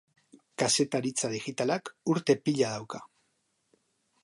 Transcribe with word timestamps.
Kazetaritza 0.61 1.29
digitalak 1.33 1.93
urte 2.15 2.37
pila 2.49 2.73
dauka. 2.79 3.05